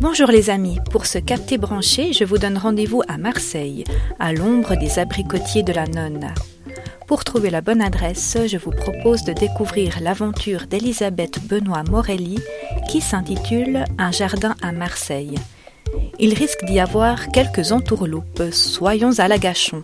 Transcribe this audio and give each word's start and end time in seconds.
Bonjour 0.00 0.28
les 0.28 0.48
amis, 0.48 0.78
pour 0.90 1.04
ce 1.04 1.18
capté 1.18 1.58
branché, 1.58 2.14
je 2.14 2.24
vous 2.24 2.38
donne 2.38 2.56
rendez-vous 2.56 3.02
à 3.06 3.18
Marseille, 3.18 3.84
à 4.18 4.32
l'ombre 4.32 4.74
des 4.74 4.98
abricotiers 4.98 5.62
de 5.62 5.74
la 5.74 5.86
Nonne. 5.86 6.32
Pour 7.06 7.22
trouver 7.22 7.50
la 7.50 7.60
bonne 7.60 7.82
adresse, 7.82 8.38
je 8.46 8.56
vous 8.56 8.70
propose 8.70 9.24
de 9.24 9.34
découvrir 9.34 10.00
l'aventure 10.00 10.66
d'Elisabeth 10.66 11.46
Benoît 11.46 11.82
Morelli 11.84 12.38
qui 12.88 13.02
s'intitule 13.02 13.84
Un 13.98 14.10
jardin 14.10 14.56
à 14.62 14.72
Marseille. 14.72 15.34
Il 16.18 16.32
risque 16.32 16.64
d'y 16.64 16.80
avoir 16.80 17.28
quelques 17.28 17.70
entourloupes, 17.70 18.44
soyons 18.52 19.18
à 19.18 19.28
l'agachon. 19.28 19.82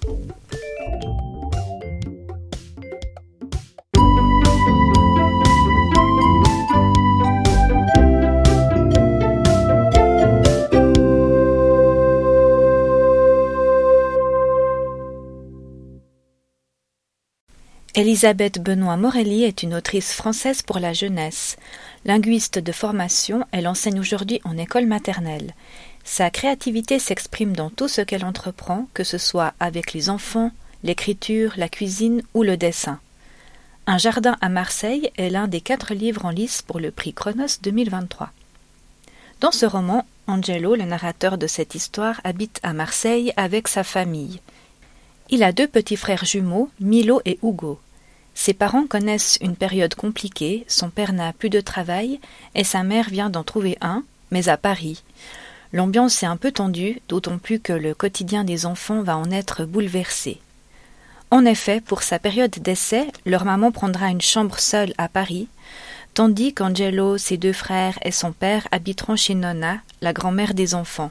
Elisabeth 17.98 18.62
Benoît 18.62 18.98
Morelli 18.98 19.45
est 19.45 19.62
une 19.62 19.73
autrice 19.73 20.12
française 20.12 20.60
pour 20.60 20.78
la 20.78 20.92
jeunesse. 20.92 21.56
Linguiste 22.05 22.59
de 22.59 22.70
formation, 22.70 23.46
elle 23.52 23.66
enseigne 23.66 23.98
aujourd'hui 23.98 24.38
en 24.45 24.59
école 24.59 24.84
maternelle. 24.84 25.55
Sa 26.05 26.28
créativité 26.28 26.98
s'exprime 26.98 27.56
dans 27.56 27.70
tout 27.70 27.88
ce 27.88 28.02
qu'elle 28.02 28.27
entreprend, 28.27 28.86
que 28.92 29.02
ce 29.02 29.16
soit 29.16 29.55
avec 29.60 29.95
les 29.95 30.10
enfants, 30.10 30.50
l'écriture, 30.84 31.55
la 31.56 31.70
cuisine 31.70 32.22
ou 32.34 32.42
le 32.42 32.59
dessin. 32.59 33.00
Un 33.86 33.97
jardin 33.97 34.36
à 34.42 34.50
Marseille 34.50 35.10
est 35.16 35.30
l'un 35.30 35.48
des 35.48 35.62
quatre 35.62 35.94
livres 35.94 36.27
en 36.27 36.30
lice 36.30 36.60
pour 36.60 36.80
le 36.80 36.91
prix 36.91 37.14
Chronos 37.14 37.60
2023. 37.62 38.30
Dans 39.41 39.52
ce 39.52 39.64
roman, 39.64 40.05
Angelo, 40.27 40.74
le 40.74 40.84
narrateur 40.84 41.39
de 41.39 41.47
cette 41.47 41.74
histoire, 41.74 42.20
habite 42.24 42.61
à 42.62 42.74
Marseille 42.74 43.33
avec 43.39 43.69
sa 43.69 43.84
famille. 43.84 44.42
Il 45.30 45.42
a 45.42 45.52
deux 45.52 45.67
petits 45.67 45.97
frères 45.97 46.27
jumeaux, 46.27 46.69
Milo 46.78 47.22
et 47.24 47.39
Hugo. 47.42 47.80
Ses 48.37 48.53
parents 48.53 48.87
connaissent 48.87 49.39
une 49.41 49.56
période 49.56 49.95
compliquée, 49.95 50.67
son 50.69 50.91
père 50.91 51.15
n'a 51.15 51.33
plus 51.33 51.48
de 51.48 51.61
travail 51.61 52.20
et 52.55 52.65
sa 52.65 52.83
mère 52.83 53.09
vient 53.09 53.31
d'en 53.31 53.42
trouver 53.42 53.79
un, 53.81 54.05
mais 54.31 54.51
à 54.51 54.59
Paris. 54.59 55.03
L'ambiance 55.73 56.23
est 56.23 56.27
un 56.27 56.37
peu 56.37 56.53
tendue, 56.53 57.01
d'autant 57.09 57.39
plus 57.39 57.59
que 57.59 57.73
le 57.73 57.95
quotidien 57.95 58.45
des 58.45 58.67
enfants 58.67 59.03
va 59.03 59.17
en 59.17 59.31
être 59.31 59.64
bouleversé. 59.64 60.39
En 61.31 61.47
effet, 61.47 61.81
pour 61.81 62.03
sa 62.03 62.19
période 62.19 62.51
d'essai, 62.51 63.07
leur 63.25 63.47
maman 63.47 63.73
prendra 63.73 64.11
une 64.11 64.20
chambre 64.20 64.61
seule 64.61 64.92
à 64.98 65.09
Paris, 65.09 65.48
tandis 66.12 66.53
qu'Angelo, 66.53 67.17
ses 67.17 67.39
deux 67.39 67.55
frères 67.55 67.98
et 68.05 68.12
son 68.12 68.33
père 68.33 68.69
habiteront 68.70 69.17
chez 69.17 69.34
Nonna, 69.34 69.79
la 70.03 70.12
grand-mère 70.12 70.53
des 70.53 70.75
enfants. 70.75 71.11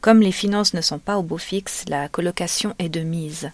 Comme 0.00 0.20
les 0.20 0.32
finances 0.32 0.72
ne 0.72 0.80
sont 0.80 1.00
pas 1.00 1.18
au 1.18 1.22
beau 1.22 1.36
fixe, 1.36 1.84
la 1.88 2.08
colocation 2.08 2.74
est 2.78 2.88
de 2.88 3.00
mise. 3.00 3.50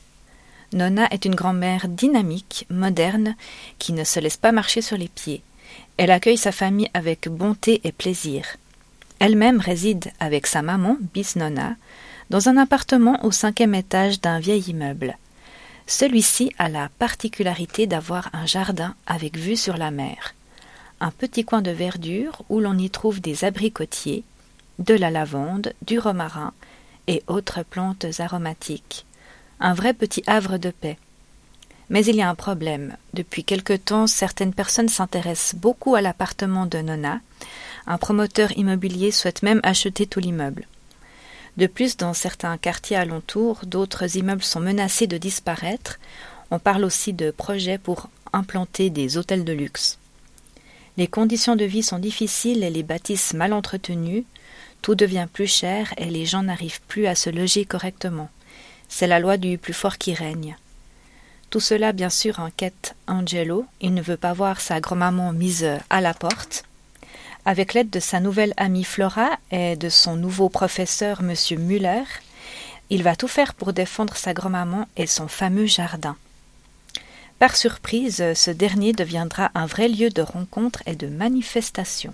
Nonna 0.73 1.09
est 1.11 1.25
une 1.25 1.35
grand-mère 1.35 1.89
dynamique, 1.89 2.67
moderne, 2.71 3.35
qui 3.79 3.93
ne 3.93 4.05
se 4.05 4.21
laisse 4.21 4.37
pas 4.37 4.53
marcher 4.53 4.83
sur 4.83 4.97
les 4.97 5.09
pieds. 5.09 5.43
Elle 5.97 6.13
accueille 6.13 6.37
sa 6.37 6.53
famille 6.53 6.91
avec 6.95 7.29
bonté 7.29 7.81
et 7.83 7.91
plaisir. 7.91 8.45
Elle-même 9.19 9.59
réside 9.59 10.13
avec 10.21 10.47
sa 10.47 10.63
maman, 10.63 10.97
Bis 11.13 11.35
Nonna, 11.35 11.75
dans 12.31 12.49
un 12.49 12.57
appartement 12.57 13.25
au 13.25 13.33
cinquième 13.33 13.75
étage 13.75 14.21
d'un 14.21 14.39
vieil 14.39 14.63
immeuble. 14.71 15.19
Celui-ci 15.89 16.53
a 16.59 16.69
la 16.69 16.89
particularité 17.01 17.89
d'avoir 17.89 18.31
un 18.33 18.47
jardin 18.47 18.95
avec 19.09 19.37
vue 19.37 19.57
sur 19.57 19.77
la 19.77 19.91
mer, 19.91 20.35
un 21.01 21.11
petit 21.11 21.45
coin 21.45 21.63
de 21.63 21.73
verdure 21.73 22.43
où 22.49 22.61
l'on 22.61 22.79
y 22.79 22.91
trouve 22.91 23.21
des 23.21 23.45
abricotiers, 23.45 24.23
de 24.79 24.95
la 24.95 25.11
lavande, 25.11 25.73
du 25.85 25.99
romarin 25.99 26.53
et 27.09 27.25
autres 27.27 27.65
plantes 27.65 28.07
aromatiques 28.21 29.05
un 29.61 29.75
vrai 29.75 29.93
petit 29.93 30.23
havre 30.27 30.57
de 30.57 30.71
paix. 30.71 30.97
Mais 31.91 32.05
il 32.05 32.17
y 32.17 32.23
a 32.23 32.31
un 32.31 32.35
problème. 32.35 32.97
Depuis 33.15 33.45
quelque 33.45 33.77
temps, 33.77 34.07
certaines 34.07 34.55
personnes 34.55 34.89
s'intéressent 34.89 35.61
beaucoup 35.61 35.95
à 35.95 36.01
l'appartement 36.01 36.67
de 36.67 36.79
Nona. 36.79 37.21
Un 37.87 37.99
promoteur 37.99 38.57
immobilier 38.57 39.11
souhaite 39.11 39.43
même 39.43 39.61
acheter 39.63 40.07
tout 40.07 40.21
l'immeuble. 40.21 40.67
De 41.57 41.67
plus, 41.67 41.97
dans 41.97 42.15
certains 42.15 42.57
quartiers 42.59 42.97
alentours, 42.97 43.61
d'autres 43.67 44.17
immeubles 44.17 44.43
sont 44.43 44.61
menacés 44.61 45.09
de 45.09 45.19
disparaître. 45.19 45.99
On 46.51 46.59
parle 46.59 46.85
aussi 46.85 47.13
de 47.13 47.31
projets 47.31 47.79
pour 47.79 48.09
implanter 48.33 48.89
des 48.89 49.19
hôtels 49.19 49.45
de 49.45 49.53
luxe. 49.53 49.99
Les 50.97 51.09
conditions 51.09 51.57
de 51.57 51.65
vie 51.65 51.83
sont 51.83 51.99
difficiles 51.99 52.63
et 52.63 52.71
les 52.71 52.83
bâtisses 52.83 53.35
mal 53.35 53.53
entretenues. 53.53 54.25
Tout 54.81 54.95
devient 54.95 55.27
plus 55.31 55.47
cher 55.49 55.93
et 55.99 56.07
les 56.07 56.25
gens 56.25 56.45
n'arrivent 56.45 56.81
plus 56.89 57.07
à 57.07 57.15
se 57.15 57.31
loger 57.31 57.65
correctement. 57.65 58.31
C'est 58.91 59.07
la 59.07 59.21
loi 59.21 59.39
du 59.39 59.57
plus 59.57 59.73
fort 59.73 59.97
qui 59.97 60.13
règne. 60.13 60.57
Tout 61.49 61.61
cela, 61.61 61.93
bien 61.93 62.11
sûr, 62.11 62.41
inquiète 62.41 62.95
Angelo. 63.07 63.65
Il 63.81 63.95
ne 63.95 64.03
veut 64.03 64.19
pas 64.19 64.35
voir 64.35 64.61
sa 64.61 64.81
grand-maman 64.81 65.33
mise 65.33 65.67
à 65.89 66.01
la 66.03 66.13
porte. 66.13 66.65
Avec 67.47 67.73
l'aide 67.73 67.89
de 67.89 68.01
sa 68.01 68.21
nouvelle 68.21 68.53
amie 68.59 68.85
Flora 68.85 69.31
et 69.51 69.77
de 69.77 69.89
son 69.89 70.17
nouveau 70.17 70.49
professeur, 70.49 71.21
M. 71.21 71.35
Muller, 71.59 72.03
il 72.91 73.03
va 73.03 73.17
tout 73.17 73.29
faire 73.29 73.55
pour 73.55 73.73
défendre 73.73 74.17
sa 74.17 74.35
grand-maman 74.35 74.87
et 74.97 75.07
son 75.07 75.29
fameux 75.29 75.67
jardin. 75.67 76.17
Par 77.39 77.57
surprise, 77.57 78.35
ce 78.35 78.51
dernier 78.51 78.93
deviendra 78.93 79.51
un 79.55 79.67
vrai 79.67 79.89
lieu 79.89 80.11
de 80.11 80.21
rencontre 80.21 80.83
et 80.85 80.97
de 80.97 81.07
manifestation. 81.07 82.13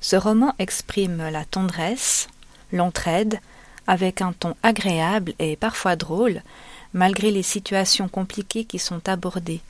Ce 0.00 0.16
roman 0.16 0.54
exprime 0.58 1.28
la 1.30 1.44
tendresse, 1.44 2.28
l'entraide, 2.72 3.40
avec 3.86 4.22
un 4.22 4.32
ton 4.32 4.54
agréable 4.62 5.34
et 5.38 5.56
parfois 5.56 5.96
drôle, 5.96 6.42
malgré 6.92 7.30
les 7.30 7.42
situations 7.42 8.08
compliquées 8.08 8.64
qui 8.64 8.78
sont 8.78 9.08
abordées. 9.08 9.60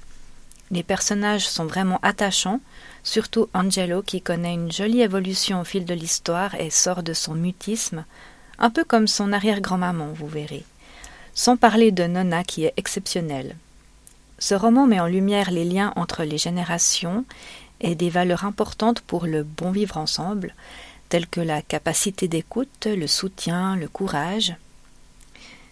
Les 0.71 0.83
personnages 0.83 1.47
sont 1.47 1.67
vraiment 1.67 1.99
attachants, 2.03 2.61
surtout 3.03 3.49
Angelo 3.55 4.03
qui 4.03 4.23
connaît 4.23 4.55
une 4.55 4.73
jolie 4.73 5.03
évolution 5.03 5.61
au 5.61 5.65
fil 5.65 5.85
de 5.85 5.95
l'histoire 5.95 6.55
et 6.55 6.71
sort 6.71 7.03
de 7.03 7.13
son 7.13 7.35
mutisme, 7.35 8.05
un 8.59 8.71
peu 8.71 8.85
comme 8.85 9.07
son 9.07 9.33
arrière-grand-maman, 9.33 10.09
vous 10.15 10.29
verrez. 10.29 10.65
Sans 11.35 11.57
parler 11.57 11.91
de 11.91 12.05
Nonna 12.05 12.45
qui 12.45 12.65
est 12.65 12.75
exceptionnelle. 12.77 13.57
Ce 14.39 14.55
roman 14.55 14.87
met 14.87 15.01
en 15.01 15.07
lumière 15.07 15.51
les 15.51 15.65
liens 15.65 15.93
entre 15.97 16.23
les 16.25 16.39
générations 16.39 17.25
et 17.81 17.95
des 17.95 18.11
valeurs 18.11 18.45
importantes 18.45 19.01
pour 19.01 19.27
le 19.27 19.43
bon 19.43 19.71
vivre 19.71 19.97
ensemble, 19.97 20.55
telles 21.15 21.29
que 21.29 21.41
la 21.41 21.63
capacité 21.63 22.27
d'écoute, 22.27 22.87
le 22.87 23.07
soutien, 23.07 23.77
le 23.77 23.87
courage. 23.87 24.57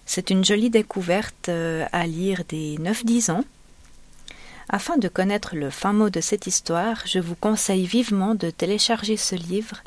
C'est 0.07 0.31
une 0.31 0.45
jolie 0.45 0.71
découverte 0.71 1.49
euh, 1.49 1.85
à 1.91 2.07
lire 2.07 2.45
dès 2.49 2.77
9-10 2.77 3.33
ans. 3.33 3.45
Afin 4.69 4.99
de 4.99 5.09
connaître 5.09 5.57
le 5.57 5.71
fin 5.71 5.93
mot 5.93 6.11
de 6.11 6.21
cette 6.21 6.47
histoire, 6.47 7.03
je 7.07 7.19
vous 7.19 7.35
conseille 7.35 7.87
vivement 7.87 8.37
de 8.37 8.51
télécharger 8.51 9.17
ce 9.17 9.35
livre 9.35 9.79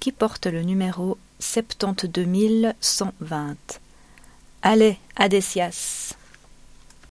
qui 0.00 0.12
porte 0.12 0.46
le 0.46 0.62
numéro 0.62 1.18
72120. 1.40 3.56
Allez, 4.62 4.96
Adesias 5.16 6.14